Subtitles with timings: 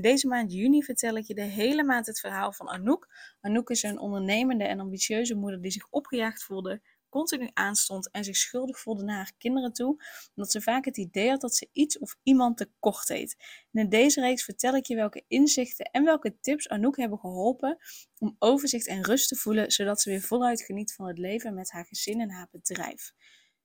[0.00, 3.08] Deze maand juni vertel ik je de hele maand het verhaal van Anouk.
[3.40, 8.36] Anouk is een ondernemende en ambitieuze moeder die zich opgejaagd voelde, continu aanstond en zich
[8.36, 10.02] schuldig voelde naar haar kinderen toe,
[10.34, 13.36] omdat ze vaak het idee had dat ze iets of iemand tekort deed.
[13.72, 17.78] En in deze reeks vertel ik je welke inzichten en welke tips Anouk hebben geholpen
[18.18, 21.70] om overzicht en rust te voelen, zodat ze weer voluit geniet van het leven met
[21.70, 23.12] haar gezin en haar bedrijf.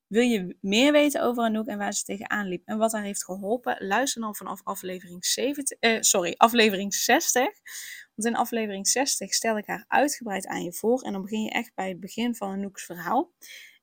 [0.08, 3.23] Wil je meer weten over Anouk en waar ze tegenaan liep en wat haar heeft
[3.23, 3.88] geholpen?
[3.88, 7.44] Luister dan vanaf aflevering, 70, eh, sorry, aflevering 60.
[8.16, 11.02] Want in aflevering 60 stel ik haar uitgebreid aan je voor.
[11.02, 13.31] En dan begin je echt bij het begin van Anouk's verhaal.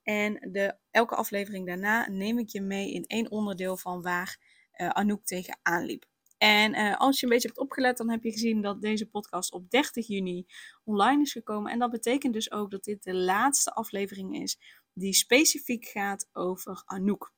[0.03, 4.39] En de, elke aflevering daarna neem ik je mee in één onderdeel van waar
[4.77, 6.05] uh, Anouk tegenaan liep.
[6.39, 9.53] En uh, als je een beetje hebt opgelet, dan heb je gezien dat deze podcast
[9.53, 10.47] op 30 juni
[10.85, 11.73] online is gekomen.
[11.73, 16.83] En dat betekent dus ook dat dit de laatste aflevering is die specifiek gaat over
[16.85, 17.33] Anouk.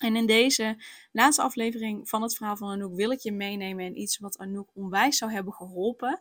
[0.00, 4.00] En in deze laatste aflevering van het verhaal van Anouk wil ik je meenemen in
[4.00, 6.20] iets wat Anouk onwijs zou hebben geholpen.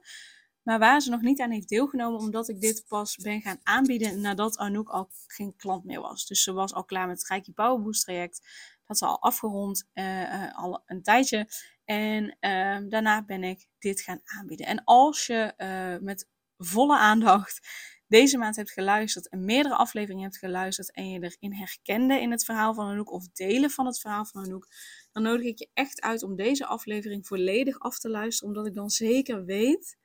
[0.62, 4.22] Maar waar ze nog niet aan heeft deelgenomen, omdat ik dit pas ben gaan aanbieden
[4.22, 6.26] nadat Anouk al geen klant meer was.
[6.26, 8.48] Dus ze was al klaar met het Rijkje Power Boost traject.
[8.86, 11.48] Dat ze al afgerond, uh, al een tijdje.
[11.86, 14.66] En uh, daarna ben ik dit gaan aanbieden.
[14.66, 17.68] En als je uh, met volle aandacht
[18.16, 22.46] deze maand hebt geluisterd en meerdere afleveringen hebt geluisterd en je erin herkende in het
[22.46, 24.68] verhaal van Anouk of delen van het verhaal van Anouk,
[25.12, 28.74] dan nodig ik je echt uit om deze aflevering volledig af te luisteren, omdat ik
[28.74, 29.98] dan zeker weet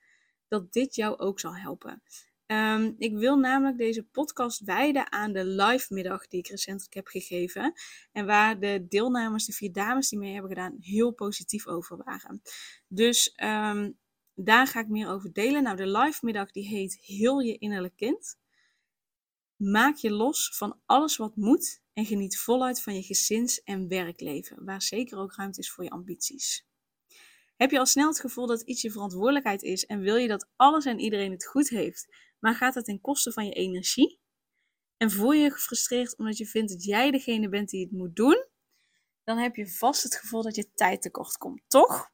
[0.47, 2.01] dat dit jou ook zal helpen.
[2.45, 7.07] Um, ik wil namelijk deze podcast wijden aan de live middag die ik recentelijk heb
[7.07, 7.73] gegeven.
[8.11, 12.41] En waar de deelnemers, de vier dames die mee hebben gedaan, heel positief over waren.
[12.87, 13.99] Dus um,
[14.43, 15.63] daar ga ik meer over delen.
[15.63, 18.39] Nou, de live middag die heet Heel je innerlijk kind.
[19.55, 24.65] Maak je los van alles wat moet en geniet voluit van je gezins- en werkleven,
[24.65, 26.65] waar zeker ook ruimte is voor je ambities.
[27.55, 30.49] Heb je al snel het gevoel dat iets je verantwoordelijkheid is en wil je dat
[30.55, 34.19] alles en iedereen het goed heeft, maar gaat het ten koste van je energie?
[34.97, 38.15] En voel je je gefrustreerd omdat je vindt dat jij degene bent die het moet
[38.15, 38.45] doen?
[39.23, 42.11] Dan heb je vast het gevoel dat je tijd tekort komt, toch?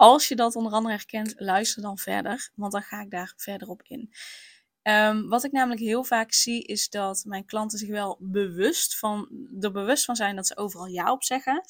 [0.00, 3.68] Als je dat onder andere herkent, luister dan verder, want dan ga ik daar verder
[3.68, 4.12] op in.
[4.82, 9.28] Um, wat ik namelijk heel vaak zie, is dat mijn klanten zich wel bewust van,
[9.60, 11.64] er bewust van zijn dat ze overal ja op zeggen.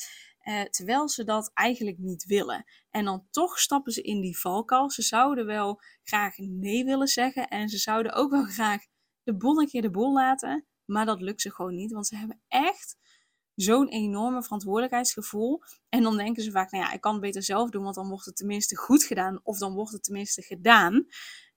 [0.44, 2.64] Uh, terwijl ze dat eigenlijk niet willen.
[2.90, 4.90] En dan toch stappen ze in die valkuil.
[4.90, 7.48] Ze zouden wel graag nee willen zeggen.
[7.48, 8.82] En ze zouden ook wel graag
[9.22, 10.66] de boel een keer de boel laten.
[10.84, 11.92] Maar dat lukt ze gewoon niet.
[11.92, 12.96] Want ze hebben echt
[13.54, 15.62] zo'n enorme verantwoordelijkheidsgevoel.
[15.88, 18.08] En dan denken ze vaak, nou ja, ik kan het beter zelf doen, want dan
[18.08, 19.40] wordt het tenminste goed gedaan.
[19.42, 21.06] Of dan wordt het tenminste gedaan.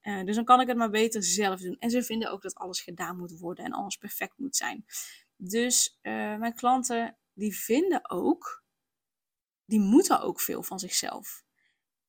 [0.02, 1.76] Uh, dus dan kan ik het maar beter zelf doen.
[1.80, 4.86] En ze vinden ook dat alles gedaan moet worden en alles perfect moet zijn.
[5.36, 8.64] Dus uh, mijn klanten, die vinden ook,
[9.66, 11.44] die moeten ook veel van zichzelf.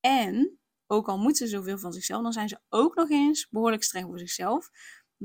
[0.01, 3.83] En ook al moeten ze zoveel van zichzelf, dan zijn ze ook nog eens behoorlijk
[3.83, 4.71] streng voor zichzelf.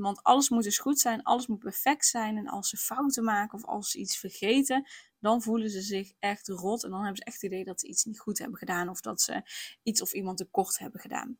[0.02, 2.36] Want alles moet dus goed zijn, alles moet perfect zijn.
[2.36, 4.88] En als ze fouten maken of als ze iets vergeten,
[5.18, 6.84] dan voelen ze zich echt rot.
[6.84, 9.00] En dan hebben ze echt het idee dat ze iets niet goed hebben gedaan of
[9.00, 9.42] dat ze
[9.82, 11.38] iets of iemand tekort hebben gedaan.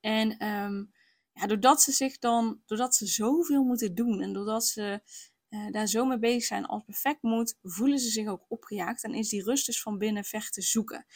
[0.00, 0.92] En um,
[1.32, 5.02] ja, doordat ze zich dan, doordat ze zoveel moeten doen en doordat ze
[5.48, 9.14] uh, daar zo mee bezig zijn als perfect moet, voelen ze zich ook opgejaagd en
[9.14, 11.06] is die rust dus van binnen ver te zoeken.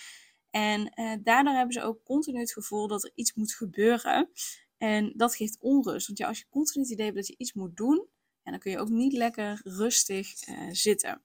[0.51, 4.31] En uh, daardoor hebben ze ook continu het gevoel dat er iets moet gebeuren.
[4.83, 6.07] En dat geeft onrust.
[6.07, 8.07] Want ja, als je continu het idee hebt dat je iets moet doen,
[8.43, 11.23] dan kun je ook niet lekker rustig uh, zitten.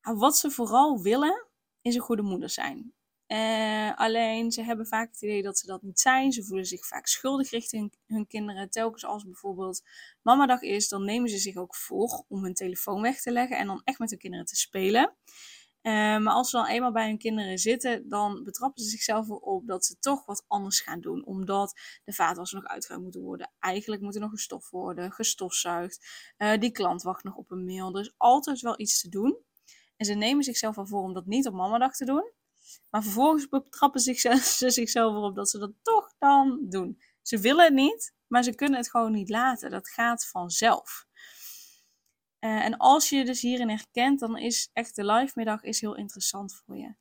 [0.00, 1.46] Wat ze vooral willen,
[1.82, 2.94] is een goede moeder zijn.
[3.26, 6.32] Uh, alleen ze hebben vaak het idee dat ze dat niet zijn.
[6.32, 8.70] Ze voelen zich vaak schuldig richting hun kinderen.
[8.70, 9.82] Telkens als bijvoorbeeld
[10.22, 13.66] mamadag is, dan nemen ze zich ook voor om hun telefoon weg te leggen en
[13.66, 15.16] dan echt met hun kinderen te spelen.
[15.82, 19.66] Uh, maar als ze dan eenmaal bij hun kinderen zitten, dan betrappen ze zichzelf erop
[19.66, 21.26] dat ze toch wat anders gaan doen.
[21.26, 23.52] Omdat de vaatwasser nog uitgeruimd moeten worden.
[23.58, 26.06] Eigenlijk moet er nog gestoft worden, gestofzuigd.
[26.38, 27.94] Uh, die klant wacht nog op een mail.
[27.94, 29.38] Er is altijd wel iets te doen.
[29.96, 32.32] En ze nemen zichzelf al voor om dat niet op mamadag te doen.
[32.90, 34.00] Maar vervolgens betrappen
[34.40, 37.00] ze zichzelf erop dat ze dat toch dan doen.
[37.22, 39.70] Ze willen het niet, maar ze kunnen het gewoon niet laten.
[39.70, 41.06] Dat gaat vanzelf.
[42.40, 45.96] Uh, en als je dus hierin herkent, dan is echt de live middag is heel
[45.96, 46.94] interessant voor je.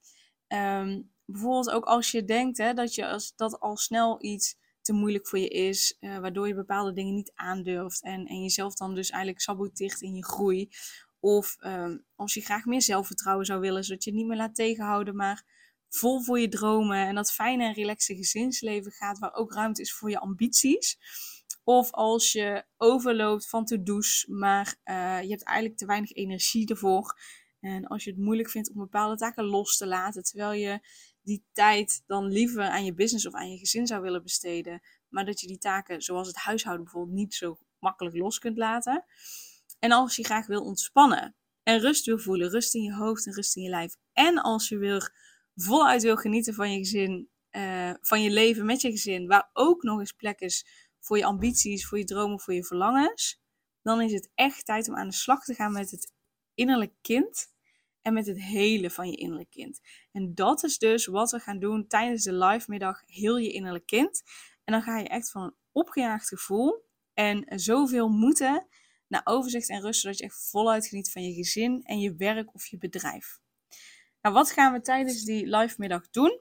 [0.56, 4.94] Um, bijvoorbeeld ook als je denkt hè, dat, je als, dat al snel iets te
[4.94, 8.96] moeilijk voor je is, uh, waardoor je bepaalde dingen niet aandurft en, en jezelf dan
[8.96, 10.70] dus eigenlijk saboteert in je groei.
[11.20, 14.56] Of uh, als je graag meer zelfvertrouwen zou willen, zodat je het niet meer laat
[14.56, 15.44] tegenhouden, maar
[15.90, 19.94] vol voor je dromen en dat fijne en relaxe gezinsleven gaat, waar ook ruimte is
[19.94, 20.98] voor je ambities.
[21.64, 27.20] Of als je overloopt van to-do's, maar uh, je hebt eigenlijk te weinig energie ervoor.
[27.60, 30.80] En als je het moeilijk vindt om bepaalde taken los te laten, terwijl je
[31.22, 35.26] die tijd dan liever aan je business of aan je gezin zou willen besteden, maar
[35.26, 39.06] dat je die taken, zoals het huishouden bijvoorbeeld, niet zo makkelijk los kunt laten.
[39.80, 43.34] En als je graag wil ontspannen en rust wil voelen, rust in je hoofd en
[43.34, 43.96] rust in je lijf.
[44.14, 45.14] En als je weer
[45.56, 49.84] voluit wil genieten van je gezin, uh, van je leven met je gezin, waar ook
[49.84, 53.42] nog eens plek is voor je ambities, voor je dromen, voor je verlangens,
[53.82, 56.14] dan is het echt tijd om aan de slag te gaan met het
[56.54, 57.54] innerlijk kind
[58.02, 59.80] en met het hele van je innerlijk kind.
[60.12, 63.86] En dat is dus wat we gaan doen tijdens de live middag Heel je innerlijk
[63.86, 64.24] kind.
[64.64, 68.68] En dan ga je echt van een opgejaagd gevoel en zoveel moeten
[69.08, 72.54] naar overzicht en rust, zodat je echt voluit geniet van je gezin en je werk
[72.54, 73.40] of je bedrijf.
[74.22, 76.40] Nou, wat gaan we tijdens die live middag doen?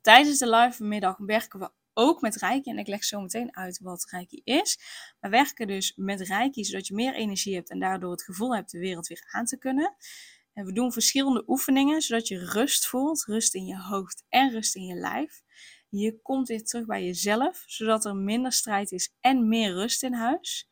[0.00, 2.70] Tijdens de live middag werken we ook met Reiki.
[2.70, 4.78] En ik leg zo meteen uit wat Reiki is.
[5.20, 8.70] We werken dus met Reiki zodat je meer energie hebt en daardoor het gevoel hebt
[8.70, 9.96] de wereld weer aan te kunnen.
[10.52, 14.74] En we doen verschillende oefeningen zodat je rust voelt, rust in je hoofd en rust
[14.76, 15.42] in je lijf.
[15.88, 20.12] Je komt weer terug bij jezelf, zodat er minder strijd is en meer rust in
[20.12, 20.68] huis.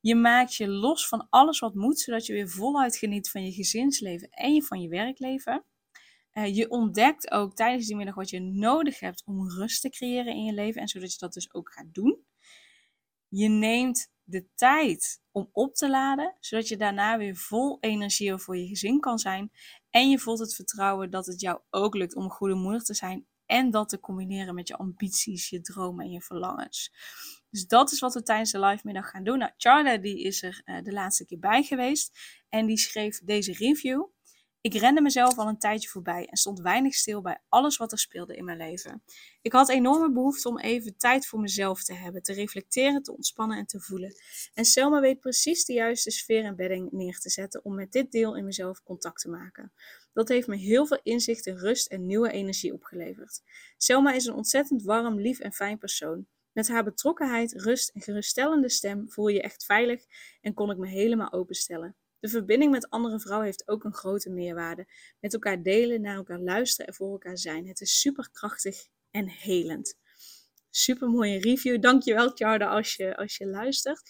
[0.00, 3.52] Je maakt je los van alles wat moet, zodat je weer voluit geniet van je
[3.52, 5.64] gezinsleven en van je werkleven.
[6.32, 10.32] Uh, je ontdekt ook tijdens die middag wat je nodig hebt om rust te creëren
[10.32, 12.24] in je leven en zodat je dat dus ook gaat doen.
[13.28, 18.56] Je neemt de tijd om op te laden, zodat je daarna weer vol energie voor
[18.56, 19.50] je gezin kan zijn.
[19.90, 22.94] En je voelt het vertrouwen dat het jou ook lukt om een goede moeder te
[22.94, 26.92] zijn en dat te combineren met je ambities, je dromen en je verlangens.
[27.50, 29.38] Dus dat is wat we tijdens de live middag gaan doen.
[29.38, 32.18] Nou, die is er uh, de laatste keer bij geweest
[32.48, 34.04] en die schreef deze review.
[34.62, 37.98] Ik rende mezelf al een tijdje voorbij en stond weinig stil bij alles wat er
[37.98, 39.02] speelde in mijn leven.
[39.40, 43.58] Ik had enorme behoefte om even tijd voor mezelf te hebben, te reflecteren, te ontspannen
[43.58, 44.14] en te voelen.
[44.54, 48.12] En Selma weet precies de juiste sfeer en bedding neer te zetten om met dit
[48.12, 49.72] deel in mezelf contact te maken.
[50.12, 53.42] Dat heeft me heel veel inzicht, rust en nieuwe energie opgeleverd.
[53.76, 56.26] Selma is een ontzettend warm, lief en fijn persoon.
[56.52, 60.04] Met haar betrokkenheid, rust en geruststellende stem voel je echt veilig
[60.40, 61.96] en kon ik me helemaal openstellen.
[62.22, 64.86] De verbinding met andere vrouwen heeft ook een grote meerwaarde.
[65.20, 67.66] Met elkaar delen, naar elkaar luisteren en voor elkaar zijn.
[67.66, 69.98] Het is super krachtig en helend.
[70.70, 71.80] Super mooie review.
[71.80, 74.02] Dankjewel, Tjarda, als je, als je luistert.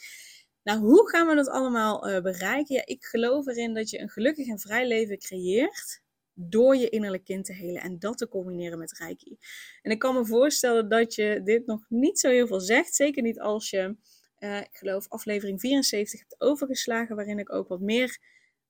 [0.62, 2.74] Nou, hoe gaan we dat allemaal uh, bereiken?
[2.74, 6.02] Ja, ik geloof erin dat je een gelukkig en vrij leven creëert
[6.34, 9.36] door je innerlijk kind te helen en dat te combineren met Reiki.
[9.82, 13.22] En ik kan me voorstellen dat je dit nog niet zo heel veel zegt, zeker
[13.22, 13.96] niet als je
[14.42, 18.18] uh, ik geloof, aflevering 74 hebt overgeslagen, waarin ik ook wat meer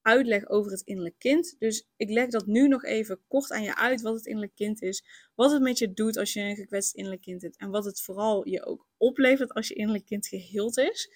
[0.03, 1.57] uitleg over het innerlijk kind.
[1.59, 4.83] Dus ik leg dat nu nog even kort aan je uit, wat het innerlijk kind
[4.83, 5.05] is,
[5.35, 8.01] wat het met je doet als je een gekwetst innerlijk kind hebt en wat het
[8.01, 11.11] vooral je ook oplevert als je innerlijk kind geheeld is.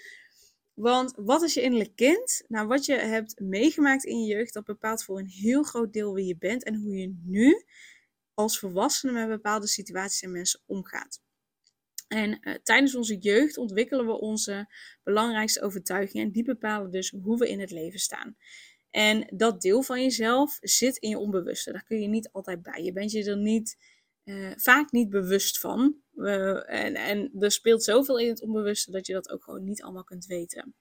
[0.75, 2.45] Want wat is je innerlijk kind?
[2.49, 6.15] Nou, wat je hebt meegemaakt in je jeugd, dat bepaalt voor een heel groot deel
[6.15, 7.65] wie je bent en hoe je nu
[8.35, 11.21] als volwassene met bepaalde situaties en mensen omgaat.
[12.09, 16.27] En uh, tijdens onze jeugd ontwikkelen we onze belangrijkste overtuigingen.
[16.27, 18.37] En die bepalen dus hoe we in het leven staan.
[18.91, 21.73] En dat deel van jezelf zit in je onbewuste.
[21.73, 22.83] Daar kun je niet altijd bij.
[22.83, 23.77] Je bent je er niet,
[24.25, 25.97] uh, vaak niet bewust van.
[26.67, 30.05] En, en er speelt zoveel in het onbewuste dat je dat ook gewoon niet allemaal
[30.05, 30.75] kunt weten.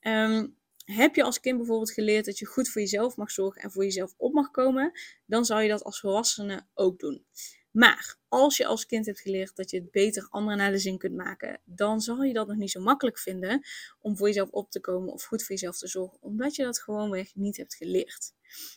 [0.00, 3.70] Um, heb je als kind bijvoorbeeld geleerd dat je goed voor jezelf mag zorgen en
[3.70, 4.92] voor jezelf op mag komen,
[5.26, 7.24] dan zou je dat als volwassene ook doen.
[7.72, 10.98] Maar als je als kind hebt geleerd dat je het beter anderen naar de zin
[10.98, 13.62] kunt maken, dan zal je dat nog niet zo makkelijk vinden
[14.00, 16.82] om voor jezelf op te komen of goed voor jezelf te zorgen, omdat je dat
[16.82, 18.32] gewoonweg niet hebt geleerd.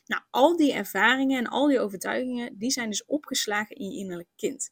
[0.05, 4.29] Nou, al die ervaringen en al die overtuigingen, die zijn dus opgeslagen in je innerlijk
[4.35, 4.71] kind.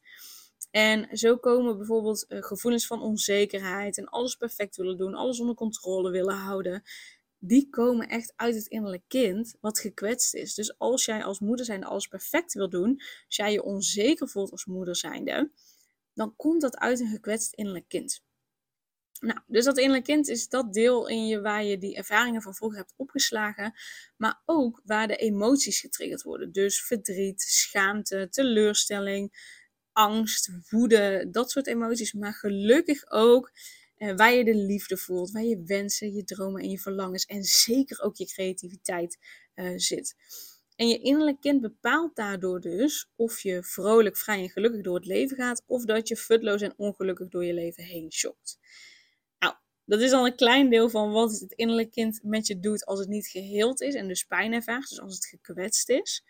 [0.71, 5.55] En zo komen bijvoorbeeld uh, gevoelens van onzekerheid en alles perfect willen doen, alles onder
[5.55, 6.83] controle willen houden
[7.45, 10.53] die komen echt uit het innerlijk kind wat gekwetst is.
[10.53, 14.51] Dus als jij als moeder zijnde alles perfect wil doen, als jij je onzeker voelt
[14.51, 15.51] als moeder zijnde,
[16.13, 18.23] dan komt dat uit een gekwetst innerlijk kind.
[19.19, 22.55] Nou, dus dat innerlijk kind is dat deel in je waar je die ervaringen van
[22.55, 23.73] vroeger hebt opgeslagen,
[24.17, 26.51] maar ook waar de emoties getriggerd worden.
[26.51, 29.51] Dus verdriet, schaamte, teleurstelling,
[29.91, 32.13] angst, woede, dat soort emoties.
[32.13, 33.51] Maar gelukkig ook
[34.03, 37.43] uh, waar je de liefde voelt, waar je wensen, je dromen en je verlangens en
[37.43, 39.17] zeker ook je creativiteit
[39.55, 40.15] uh, zit.
[40.75, 45.05] En je innerlijk kind bepaalt daardoor dus of je vrolijk, vrij en gelukkig door het
[45.05, 48.59] leven gaat, of dat je futloos en ongelukkig door je leven heen schokt.
[49.39, 49.55] Nou,
[49.85, 52.99] dat is al een klein deel van wat het innerlijk kind met je doet als
[52.99, 56.23] het niet geheeld is en dus pijn ervaart, dus als het gekwetst is.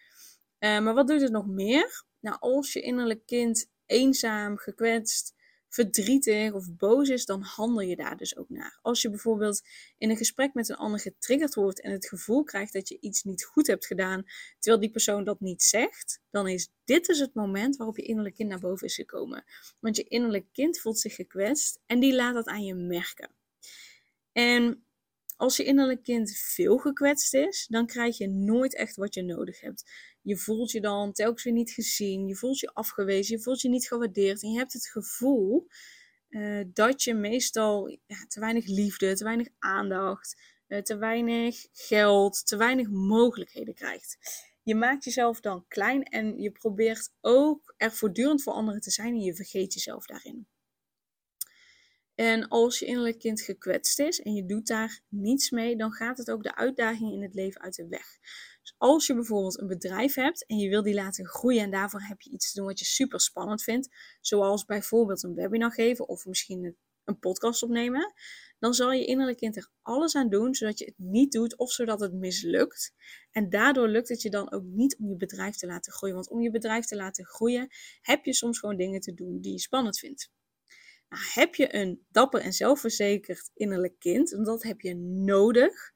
[0.60, 2.06] Uh, maar wat doet het nog meer?
[2.20, 5.34] Nou, als je innerlijk kind eenzaam, gekwetst,
[5.74, 8.80] verdrietig of boos is, dan handel je daar dus ook naar.
[8.82, 9.62] Als je bijvoorbeeld
[9.98, 13.24] in een gesprek met een ander getriggerd wordt en het gevoel krijgt dat je iets
[13.24, 14.24] niet goed hebt gedaan,
[14.60, 18.36] terwijl die persoon dat niet zegt, dan is dit dus het moment waarop je innerlijk
[18.36, 19.44] kind naar boven is gekomen.
[19.80, 23.30] Want je innerlijk kind voelt zich gekwetst en die laat dat aan je merken.
[24.32, 24.83] En
[25.44, 29.62] als je innerlijk kind veel gekwetst is, dan krijg je nooit echt wat je nodig
[29.62, 29.92] hebt.
[30.22, 33.70] Je voelt je dan telkens weer niet gezien, je voelt je afgewezen, je voelt je
[33.70, 35.68] niet gewaardeerd en je hebt het gevoel
[36.30, 42.46] uh, dat je meestal ja, te weinig liefde, te weinig aandacht, uh, te weinig geld,
[42.48, 44.18] te weinig mogelijkheden krijgt.
[44.64, 49.14] Je maakt jezelf dan klein en je probeert ook er voortdurend voor anderen te zijn
[49.14, 50.48] en je vergeet jezelf daarin.
[52.16, 56.18] En als je innerlijk kind gekwetst is en je doet daar niets mee, dan gaat
[56.18, 58.06] het ook de uitdagingen in het leven uit de weg.
[58.62, 62.02] Dus als je bijvoorbeeld een bedrijf hebt en je wil die laten groeien en daarvoor
[62.02, 63.90] heb je iets te doen wat je super spannend vindt,
[64.22, 68.14] zoals bijvoorbeeld een webinar geven of misschien een podcast opnemen,
[68.60, 71.72] dan zal je innerlijk kind er alles aan doen zodat je het niet doet of
[71.72, 72.94] zodat het mislukt.
[73.32, 76.16] En daardoor lukt het je dan ook niet om je bedrijf te laten groeien.
[76.16, 77.68] Want om je bedrijf te laten groeien
[78.02, 80.32] heb je soms gewoon dingen te doen die je spannend vindt.
[81.34, 85.92] Heb je een dapper en zelfverzekerd innerlijk kind, en dat heb je nodig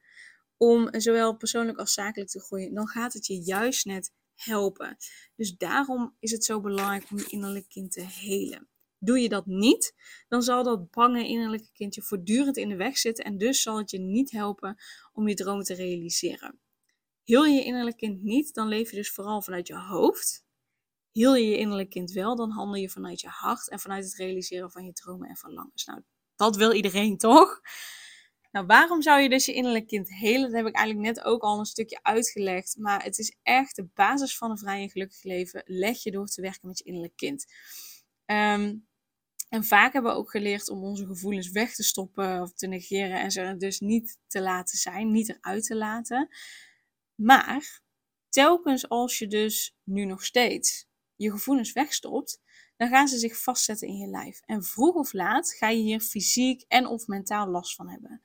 [0.57, 4.97] om zowel persoonlijk als zakelijk te groeien, dan gaat het je juist net helpen.
[5.35, 8.67] Dus daarom is het zo belangrijk om je innerlijk kind te helen.
[8.99, 9.93] Doe je dat niet,
[10.27, 13.91] dan zal dat bange innerlijke kindje voortdurend in de weg zitten en dus zal het
[13.91, 14.77] je niet helpen
[15.13, 16.59] om je dromen te realiseren.
[17.23, 20.45] Heel je innerlijk kind niet, dan leef je dus vooral vanuit je hoofd
[21.17, 24.15] Heel je je innerlijk kind wel, dan handel je vanuit je hart en vanuit het
[24.15, 25.85] realiseren van je dromen en verlangens.
[25.85, 26.01] Nou,
[26.35, 27.61] dat wil iedereen toch?
[28.51, 30.41] Nou, waarom zou je dus je innerlijk kind helen?
[30.41, 32.75] Dat heb ik eigenlijk net ook al een stukje uitgelegd.
[32.79, 35.63] Maar het is echt de basis van een vrij en gelukkig leven.
[35.65, 37.45] Leg je door te werken met je innerlijk kind.
[38.25, 38.75] Ehm,
[39.49, 43.19] en vaak hebben we ook geleerd om onze gevoelens weg te stoppen of te negeren
[43.19, 46.29] en ze dus niet te laten zijn, niet eruit te laten.
[47.15, 47.81] Maar
[48.29, 50.86] telkens als je dus nu nog steeds
[51.17, 52.41] je gevoelens wegstopt,
[52.77, 54.41] dan gaan ze zich vastzetten in je lijf.
[54.45, 58.21] En vroeg of laat ga je hier fysiek en of mentaal last van hebben.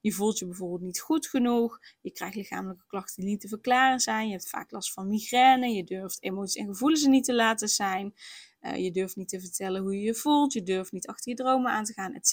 [0.00, 4.00] Je voelt je bijvoorbeeld niet goed genoeg, je krijgt lichamelijke klachten die niet te verklaren
[4.00, 7.68] zijn, je hebt vaak last van migraine, je durft emoties en gevoelens niet te laten
[7.68, 8.14] zijn,
[8.60, 11.36] uh, je durft niet te vertellen hoe je je voelt, je durft niet achter je
[11.36, 12.26] dromen aan te gaan, et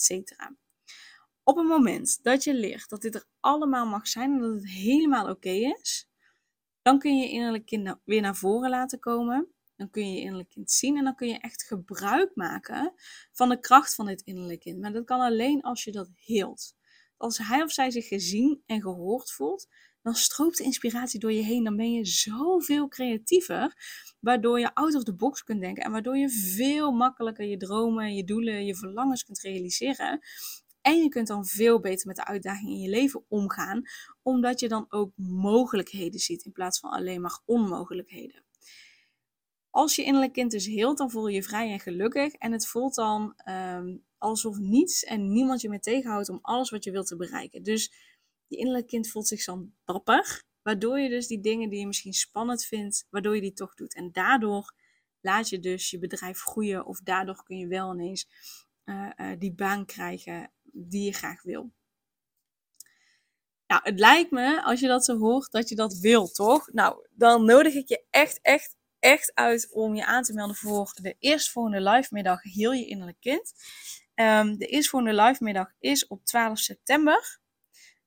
[0.00, 0.56] cetera.
[1.42, 4.68] Op het moment dat je leert dat dit er allemaal mag zijn en dat het
[4.70, 6.08] helemaal oké is,
[6.86, 9.48] dan kun je je innerlijk kind weer naar voren laten komen.
[9.76, 12.92] Dan kun je je innerlijk kind zien en dan kun je echt gebruik maken
[13.32, 14.80] van de kracht van dit innerlijk kind.
[14.80, 16.74] Maar dat kan alleen als je dat heelt.
[17.16, 19.68] Als hij of zij zich gezien en gehoord voelt,
[20.02, 21.64] dan stroopt de inspiratie door je heen.
[21.64, 23.74] Dan ben je zoveel creatiever,
[24.20, 28.14] waardoor je out of the box kunt denken en waardoor je veel makkelijker je dromen,
[28.14, 30.20] je doelen, je verlangens kunt realiseren.
[30.86, 33.82] En je kunt dan veel beter met de uitdagingen in je leven omgaan,
[34.22, 38.44] omdat je dan ook mogelijkheden ziet in plaats van alleen maar onmogelijkheden.
[39.70, 42.32] Als je innerlijk kind dus heelt, dan voel je je vrij en gelukkig.
[42.32, 46.84] En het voelt dan um, alsof niets en niemand je meer tegenhoudt om alles wat
[46.84, 47.62] je wilt te bereiken.
[47.62, 47.92] Dus
[48.46, 52.12] je innerlijk kind voelt zich dan dapper, waardoor je dus die dingen die je misschien
[52.12, 53.94] spannend vindt, waardoor je die toch doet.
[53.94, 54.74] En daardoor
[55.20, 58.28] laat je dus je bedrijf groeien of daardoor kun je wel ineens
[58.84, 61.70] uh, uh, die baan krijgen die je graag wil.
[63.66, 66.72] Nou, het lijkt me, als je dat zo hoort, dat je dat wil, toch?
[66.72, 70.92] Nou, dan nodig ik je echt, echt, echt uit om je aan te melden voor
[71.02, 73.52] de eerstvolgende live middag Heel je innerlijk kind.
[74.14, 77.40] Um, de eerstvolgende live middag is op 12 september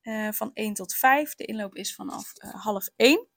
[0.02, 1.36] uh, van 1 tot 5.
[1.36, 3.28] De inloop is vanaf uh, half 1.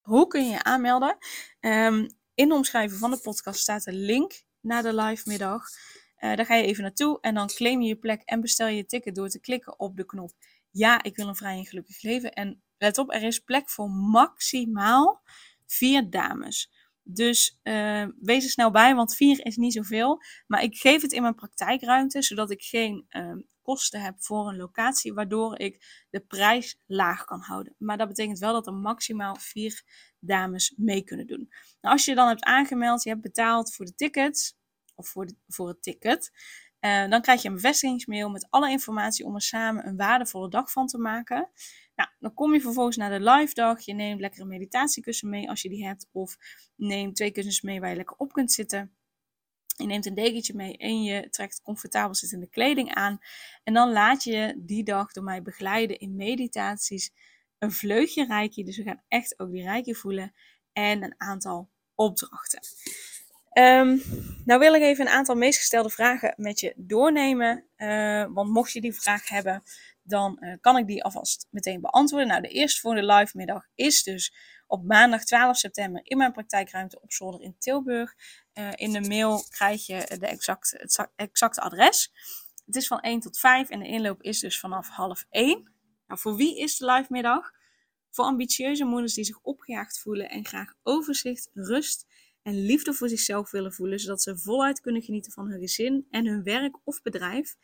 [0.00, 1.18] Hoe kun je je aanmelden?
[1.60, 5.68] Um, in de omschrijving van de podcast staat een link naar de live middag.
[6.20, 8.76] Uh, daar ga je even naartoe en dan claim je je plek en bestel je
[8.76, 10.32] je ticket door te klikken op de knop
[10.70, 12.32] ja, ik wil een vrij en gelukkig leven.
[12.32, 15.22] En let op, er is plek voor maximaal
[15.66, 16.72] vier dames.
[17.02, 20.22] Dus uh, wees er snel bij, want vier is niet zoveel.
[20.46, 23.32] Maar ik geef het in mijn praktijkruimte, zodat ik geen uh,
[23.62, 27.74] kosten heb voor een locatie, waardoor ik de prijs laag kan houden.
[27.78, 29.82] Maar dat betekent wel dat er maximaal vier
[30.18, 31.48] dames mee kunnen doen.
[31.80, 34.57] Nou, als je dan hebt aangemeld, je hebt betaald voor de tickets,
[34.98, 36.30] of voor, voor het ticket,
[36.80, 40.72] uh, dan krijg je een bevestigingsmail met alle informatie om er samen een waardevolle dag
[40.72, 41.50] van te maken.
[41.94, 43.80] Nou, dan kom je vervolgens naar de live dag.
[43.80, 46.08] Je neemt lekker een meditatiekussen mee als je die hebt.
[46.12, 46.36] Of
[46.76, 48.92] neem twee kussens mee waar je lekker op kunt zitten.
[49.76, 53.18] Je neemt een dekentje mee en je trekt comfortabel zittende kleding aan.
[53.64, 57.12] En dan laat je die dag door mij begeleiden in meditaties.
[57.58, 60.32] Een vleugje reiki, dus we gaan echt ook die reiki voelen.
[60.72, 62.60] En een aantal opdrachten.
[63.58, 64.02] Um,
[64.48, 67.64] nou wil ik even een aantal meest gestelde vragen met je doornemen.
[67.76, 69.62] Uh, want mocht je die vraag hebben,
[70.02, 72.28] dan uh, kan ik die alvast meteen beantwoorden.
[72.28, 74.34] Nou, de eerste voor de live middag is dus
[74.66, 78.14] op maandag 12 september in mijn praktijkruimte op zolder in Tilburg.
[78.54, 82.12] Uh, in de mail krijg je de het exacte adres.
[82.66, 85.72] Het is van 1 tot 5 en de inloop is dus vanaf half 1.
[86.06, 87.50] Nou, voor wie is de live middag?
[88.10, 92.06] Voor ambitieuze moeders die zich opgejaagd voelen en graag overzicht, rust
[92.42, 96.26] en liefde voor zichzelf willen voelen, zodat ze voluit kunnen genieten van hun gezin en
[96.26, 97.56] hun werk of bedrijf.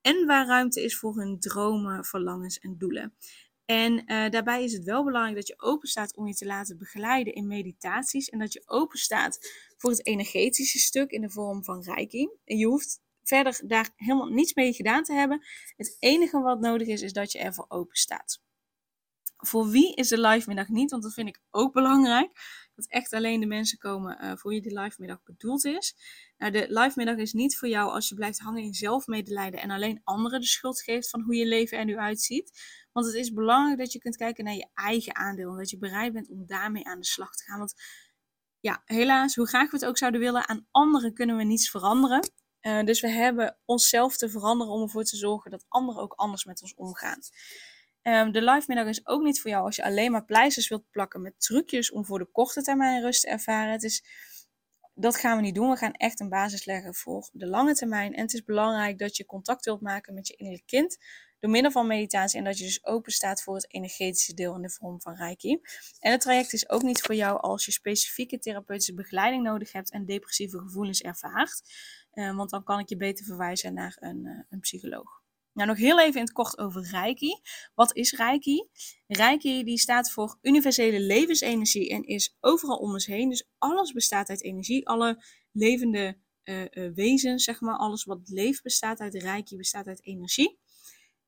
[0.00, 3.14] En waar ruimte is voor hun dromen, verlangens en doelen.
[3.64, 6.78] En uh, daarbij is het wel belangrijk dat je open staat om je te laten
[6.78, 8.28] begeleiden in meditaties.
[8.28, 9.38] En dat je open staat
[9.76, 12.28] voor het energetische stuk in de vorm van reiki.
[12.44, 15.46] En je hoeft verder daar helemaal niets mee gedaan te hebben.
[15.76, 18.42] Het enige wat nodig is, is dat je ervoor open staat.
[19.36, 20.90] Voor wie is de live middag niet?
[20.90, 22.30] Want dat vind ik ook belangrijk.
[22.78, 25.96] Dat echt alleen de mensen komen uh, voor wie de live middag bedoeld is.
[26.36, 29.70] Nou, de live middag is niet voor jou als je blijft hangen in zelfmedelijden en
[29.70, 32.60] alleen anderen de schuld geeft van hoe je leven er nu uitziet.
[32.92, 35.50] Want het is belangrijk dat je kunt kijken naar je eigen aandeel.
[35.50, 37.58] En dat je bereid bent om daarmee aan de slag te gaan.
[37.58, 37.74] Want
[38.60, 42.30] ja, helaas, hoe graag we het ook zouden willen, aan anderen kunnen we niets veranderen.
[42.62, 46.44] Uh, dus we hebben onszelf te veranderen om ervoor te zorgen dat anderen ook anders
[46.44, 47.18] met ons omgaan.
[48.02, 50.90] Um, de live middag is ook niet voor jou als je alleen maar pleisters wilt
[50.90, 53.72] plakken met trucjes om voor de korte termijn rust te ervaren.
[53.72, 54.04] Het is,
[54.94, 55.70] dat gaan we niet doen.
[55.70, 58.14] We gaan echt een basis leggen voor de lange termijn.
[58.14, 60.98] En het is belangrijk dat je contact wilt maken met je innerlijk kind
[61.38, 64.62] door middel van meditatie en dat je dus open staat voor het energetische deel in
[64.62, 65.60] de vorm van Reiki.
[66.00, 69.90] En het traject is ook niet voor jou als je specifieke therapeutische begeleiding nodig hebt
[69.90, 71.62] en depressieve gevoelens ervaart.
[72.14, 75.17] Uh, want dan kan ik je beter verwijzen naar een, uh, een psycholoog.
[75.58, 77.40] Nou, nog heel even in het kort over Reiki.
[77.74, 78.68] Wat is Reiki?
[79.06, 83.28] Reiki die staat voor universele levensenergie en is overal om ons heen.
[83.28, 84.88] Dus alles bestaat uit energie.
[84.88, 90.04] Alle levende uh, uh, wezens, zeg maar, alles wat leeft bestaat uit Reiki, bestaat uit
[90.04, 90.58] energie.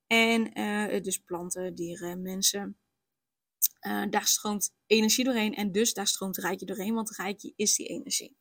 [0.07, 2.77] En uh, dus planten, dieren, mensen.
[4.11, 8.37] daar stroomt energie doorheen en dus daar stroomt Reiki doorheen, want Reiki is die energie.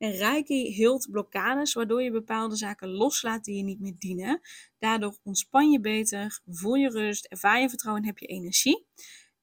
[0.00, 4.40] En Reiki hield blokkades, waardoor je bepaalde zaken loslaat die je niet meer dienen.
[4.78, 8.86] Daardoor ontspan je beter, voel je rust, ervaar je vertrouwen en heb je energie.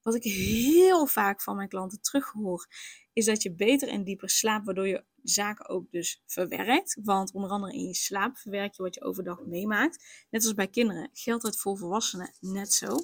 [0.01, 2.67] Wat ik heel vaak van mijn klanten terughoor,
[3.13, 6.99] is dat je beter en dieper slaapt, waardoor je zaken ook dus verwerkt.
[7.03, 10.25] Want onder andere in je slaap verwerk je wat je overdag meemaakt.
[10.29, 12.99] Net als bij kinderen geldt het voor volwassenen net zo.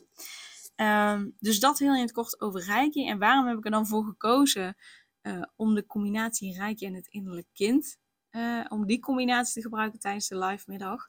[0.75, 3.07] Um, dus dat heel in het kort over Reiki.
[3.07, 4.75] En waarom heb ik er dan voor gekozen
[5.23, 7.97] uh, om de combinatie Reiki en het innerlijk kind,
[8.31, 11.07] uh, om die combinatie te gebruiken tijdens de live middag.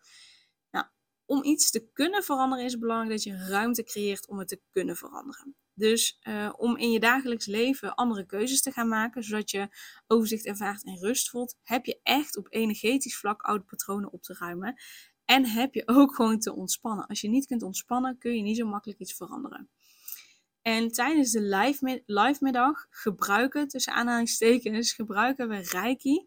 [0.70, 0.86] Nou,
[1.24, 4.60] om iets te kunnen veranderen is het belangrijk dat je ruimte creëert om het te
[4.70, 5.56] kunnen veranderen.
[5.74, 9.68] Dus uh, om in je dagelijks leven andere keuzes te gaan maken, zodat je
[10.06, 14.34] overzicht ervaart en rust voelt, heb je echt op energetisch vlak oude patronen op te
[14.38, 14.80] ruimen.
[15.24, 17.06] En heb je ook gewoon te ontspannen.
[17.06, 19.68] Als je niet kunt ontspannen, kun je niet zo makkelijk iets veranderen.
[20.66, 21.40] En tijdens de
[22.06, 26.26] live, middag gebruiken, tussen aanhalingstekens, gebruiken we Reiki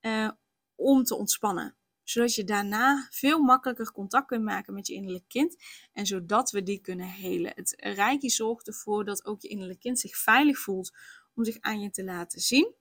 [0.00, 0.30] uh,
[0.74, 1.76] om te ontspannen.
[2.02, 5.56] Zodat je daarna veel makkelijker contact kunt maken met je innerlijk kind.
[5.92, 7.52] En zodat we die kunnen helen.
[7.54, 10.92] Het Reiki zorgt ervoor dat ook je innerlijk kind zich veilig voelt
[11.34, 12.74] om zich aan je te laten zien.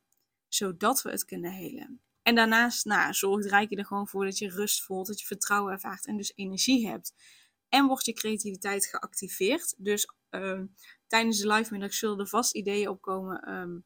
[0.48, 2.02] Zodat we het kunnen helen.
[2.22, 5.74] En daarnaast nou, zorgt Reiki er gewoon voor dat je rust voelt, dat je vertrouwen
[5.74, 7.14] ervaart en dus energie hebt.
[7.76, 9.76] En wordt je creativiteit geactiveerd.
[9.78, 10.76] Dus um,
[11.08, 13.86] tijdens de live middag zullen er vast ideeën opkomen um,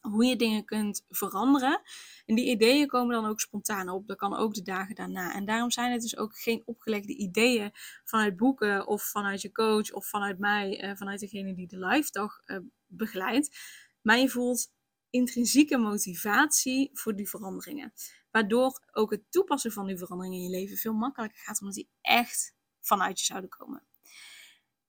[0.00, 1.80] hoe je dingen kunt veranderen.
[2.26, 4.06] En die ideeën komen dan ook spontaan op.
[4.06, 5.34] Dat kan ook de dagen daarna.
[5.34, 7.70] En daarom zijn het dus ook geen opgelegde ideeën
[8.04, 12.10] vanuit boeken of vanuit je coach of vanuit mij, uh, vanuit degene die de live
[12.12, 13.58] dag uh, begeleidt.
[14.02, 14.72] Maar je voelt
[15.10, 17.92] intrinsieke motivatie voor die veranderingen.
[18.30, 21.88] Waardoor ook het toepassen van die veranderingen in je leven veel makkelijker gaat, omdat die
[22.00, 22.58] echt
[22.90, 23.82] vanuit je zouden komen.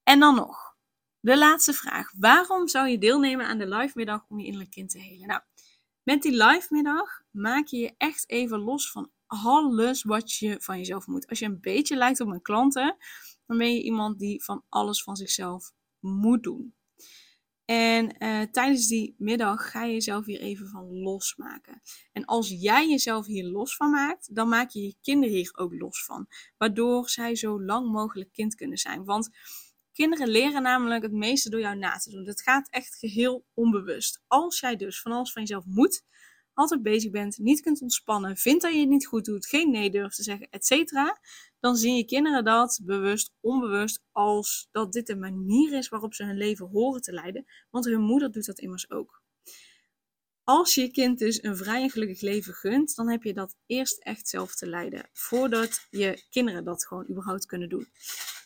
[0.04, 0.76] En dan nog,
[1.20, 2.12] de laatste vraag.
[2.18, 5.28] Waarom zou je deelnemen aan de live middag om je innerlijk kind te helen?
[5.28, 5.42] Nou,
[6.04, 10.78] met die live middag maak je je echt even los van alles wat je van
[10.78, 11.28] jezelf moet.
[11.28, 12.98] Als je een beetje lijkt op mijn klanten,
[13.46, 16.76] dan ben je iemand die van alles van zichzelf moet doen.
[17.72, 21.82] En uh, tijdens die middag ga je jezelf hier even van losmaken.
[22.12, 25.74] En als jij jezelf hier los van maakt, dan maak je je kinderen hier ook
[25.74, 26.28] los van.
[26.58, 29.06] Waardoor zij zo lang mogelijk kind kunnen zijn.
[29.06, 29.30] Want
[29.92, 32.24] Kinderen leren namelijk het meeste door jou na te doen.
[32.24, 34.24] Dat gaat echt geheel onbewust.
[34.28, 36.04] Als jij dus van alles van jezelf moet,
[36.54, 39.90] altijd bezig bent, niet kunt ontspannen, vindt dat je het niet goed doet, geen nee
[39.90, 40.72] durft te zeggen, etc.,
[41.62, 46.24] dan zien je kinderen dat bewust, onbewust, als dat dit de manier is waarop ze
[46.24, 47.46] hun leven horen te leiden.
[47.70, 49.22] Want hun moeder doet dat immers ook.
[50.44, 54.04] Als je kind dus een vrij en gelukkig leven gunt, dan heb je dat eerst
[54.04, 55.10] echt zelf te leiden.
[55.14, 57.88] Voordat je kinderen dat gewoon überhaupt kunnen doen.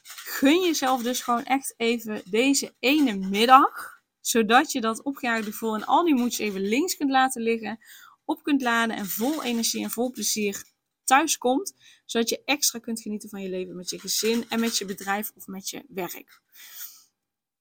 [0.04, 3.94] Gun jezelf dus gewoon echt even deze ene middag.
[4.20, 7.80] Zodat je dat opgejaagde gevoel en al die moedjes even links kunt laten liggen.
[8.26, 10.75] Op kunt laden en vol energie en vol plezier
[11.06, 11.74] thuis komt.
[12.06, 15.32] Zodat je extra kunt genieten van je leven met je gezin en met je bedrijf
[15.36, 16.42] of met je werk.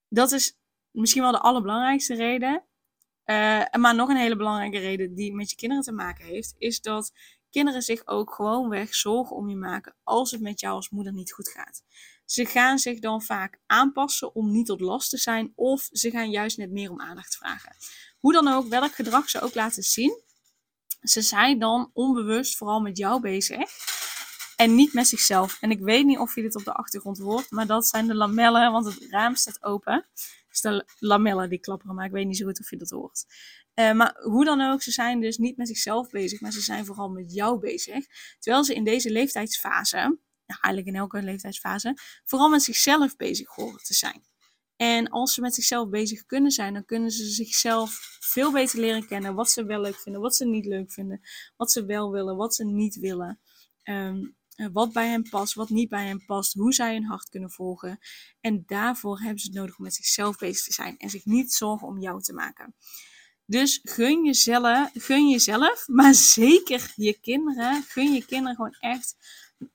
[0.09, 0.59] Dat is
[0.91, 2.65] misschien wel de allerbelangrijkste reden.
[3.27, 6.81] Uh, maar nog een hele belangrijke reden die met je kinderen te maken heeft, is
[6.81, 7.13] dat
[7.51, 11.33] kinderen zich ook gewoonweg zorgen om je maken als het met jou als moeder niet
[11.33, 11.83] goed gaat.
[12.25, 16.31] Ze gaan zich dan vaak aanpassen om niet tot last te zijn, of ze gaan
[16.31, 17.77] juist net meer om aandacht vragen.
[18.19, 20.21] Hoe dan ook, welk gedrag ze ook laten zien,
[21.05, 23.71] ze zijn dan onbewust vooral met jou bezig
[24.57, 25.59] en niet met zichzelf.
[25.61, 28.14] En ik weet niet of je dit op de achtergrond hoort, maar dat zijn de
[28.14, 30.07] lamellen, want het raam staat open.
[30.49, 33.25] Dus de lamellen die klapperen, maar ik weet niet zo goed of je dat hoort.
[33.75, 36.85] Uh, maar hoe dan ook, ze zijn dus niet met zichzelf bezig, maar ze zijn
[36.85, 38.07] vooral met jou bezig.
[38.38, 39.97] Terwijl ze in deze leeftijdsfase,
[40.47, 44.23] ja, eigenlijk in elke leeftijdsfase, vooral met zichzelf bezig horen te zijn.
[44.77, 49.07] En als ze met zichzelf bezig kunnen zijn, dan kunnen ze zichzelf veel beter leren
[49.07, 49.35] kennen.
[49.35, 51.21] Wat ze wel leuk vinden, wat ze niet leuk vinden.
[51.57, 53.41] Wat ze wel willen, wat ze niet willen.
[53.85, 54.37] Um,
[54.73, 56.53] wat bij hen past, wat niet bij hen past.
[56.53, 57.99] Hoe zij hun hart kunnen volgen.
[58.41, 60.97] En daarvoor hebben ze het nodig om met zichzelf bezig te zijn.
[60.97, 62.75] En zich niet zorgen om jou te maken.
[63.47, 67.83] Dus gun jezelf, gun jezelf, maar zeker je kinderen.
[67.83, 69.17] Gun je kinderen gewoon echt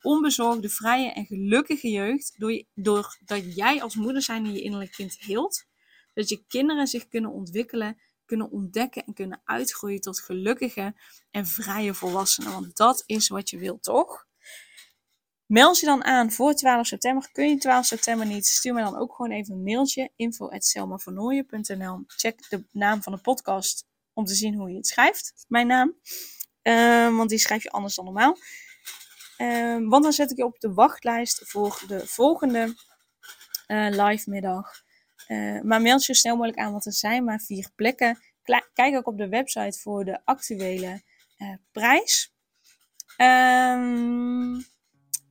[0.01, 2.35] onbezorgde, vrije en gelukkige jeugd.
[2.73, 5.65] Doordat jij als moeder zijn in je innerlijk kind heelt.
[6.13, 10.95] Dat je kinderen zich kunnen ontwikkelen, kunnen ontdekken en kunnen uitgroeien tot gelukkige
[11.31, 12.51] en vrije volwassenen.
[12.51, 14.27] Want dat is wat je wilt, toch?
[15.45, 17.29] Meld je dan aan voor 12 september.
[17.31, 20.11] Kun je 12 september niet, stuur me dan ook gewoon even een mailtje.
[20.15, 25.45] info.selmavernooien.nl Check de naam van de podcast om te zien hoe je het schrijft.
[25.47, 25.95] Mijn naam.
[26.63, 28.37] Uh, want die schrijf je anders dan normaal.
[29.41, 32.73] Uh, want dan zet ik je op de wachtlijst voor de volgende
[33.67, 34.71] uh, live middag.
[35.27, 38.19] Eh, maar meld je snel mogelijk aan, want er zijn maar vier plekken.
[38.73, 41.01] Kijk ook op de website voor de actuele
[41.71, 42.33] prijs.
[43.17, 44.59] Ehm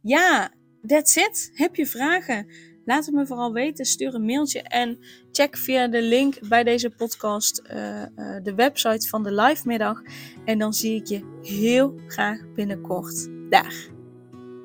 [0.03, 0.53] ja,
[0.87, 1.51] that's it.
[1.55, 2.53] Heb je vragen?
[2.85, 3.85] Laat het me vooral weten.
[3.85, 4.99] Stuur een mailtje en
[5.33, 10.03] check via de link bij deze podcast uh, uh, de website van de live middag.
[10.45, 13.98] En dan zie ik je heel graag binnenkort daar.